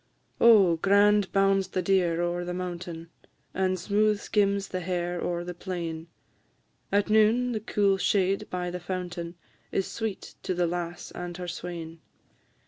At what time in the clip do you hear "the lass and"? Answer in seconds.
10.55-11.37